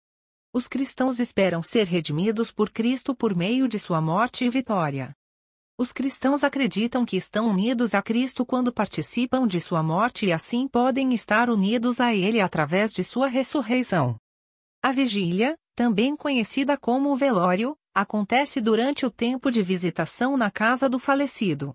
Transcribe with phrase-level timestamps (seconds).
[0.56, 5.16] Os cristãos esperam ser redimidos por Cristo por meio de sua morte e vitória.
[5.80, 10.68] Os cristãos acreditam que estão unidos a Cristo quando participam de sua morte e assim
[10.68, 14.16] podem estar unidos a Ele através de sua ressurreição.
[14.80, 20.88] A vigília, também conhecida como o velório, acontece durante o tempo de visitação na casa
[20.88, 21.74] do falecido.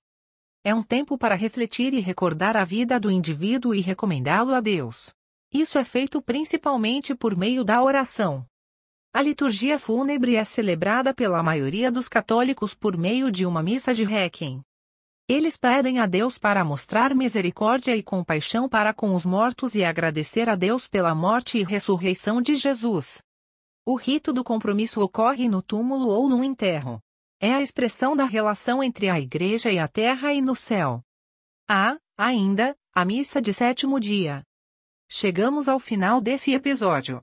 [0.63, 5.13] É um tempo para refletir e recordar a vida do indivíduo e recomendá-lo a Deus.
[5.53, 8.47] Isso é feito principalmente por meio da oração.
[9.13, 14.05] A liturgia fúnebre é celebrada pela maioria dos católicos por meio de uma missa de
[14.05, 14.63] requiem.
[15.27, 20.49] Eles pedem a Deus para mostrar misericórdia e compaixão para com os mortos e agradecer
[20.49, 23.23] a Deus pela morte e ressurreição de Jesus.
[23.85, 27.01] O rito do compromisso ocorre no túmulo ou no enterro.
[27.41, 31.03] É a expressão da relação entre a igreja e a terra e no céu.
[31.67, 34.43] Há, ainda, a missa de sétimo dia.
[35.11, 37.23] Chegamos ao final desse episódio.